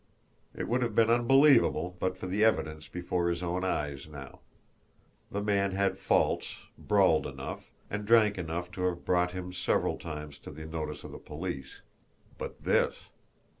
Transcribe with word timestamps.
It 0.55 0.67
would 0.67 0.81
have 0.81 0.95
been 0.95 1.11
unbelievable 1.11 1.95
but 1.99 2.17
for 2.17 2.25
the 2.25 2.43
evidence 2.43 2.87
before 2.87 3.29
his 3.29 3.43
own 3.43 3.63
eyes 3.63 4.07
now. 4.07 4.39
The 5.29 5.43
man 5.43 5.73
had 5.73 5.95
faults, 5.99 6.57
brawled 6.75 7.27
enough, 7.27 7.69
and 7.87 8.03
drank 8.03 8.35
enough 8.39 8.71
to 8.71 8.85
have 8.87 9.05
brought 9.05 9.33
him 9.33 9.53
several 9.53 9.99
times 9.99 10.39
to 10.39 10.49
the 10.49 10.65
notice 10.65 11.03
of 11.03 11.11
the 11.11 11.19
police 11.19 11.81
but 12.39 12.63
this! 12.63 12.95